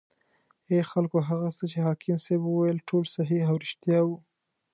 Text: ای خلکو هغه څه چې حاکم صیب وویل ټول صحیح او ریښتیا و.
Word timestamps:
ای 0.69 0.79
خلکو 0.91 1.17
هغه 1.29 1.49
څه 1.57 1.63
چې 1.71 1.77
حاکم 1.85 2.17
صیب 2.25 2.41
وویل 2.45 2.77
ټول 2.89 3.03
صحیح 3.15 3.41
او 3.49 3.55
ریښتیا 3.63 3.99
و. 4.05 4.09